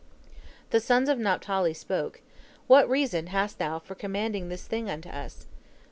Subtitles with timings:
[0.71, 2.21] The sons of Naphtali spoke,
[2.65, 5.45] "What reason hast thou for commanding this thing unto us?"